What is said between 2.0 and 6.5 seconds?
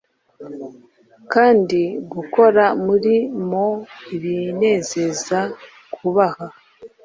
gukora muri moe ibinezeza kubaha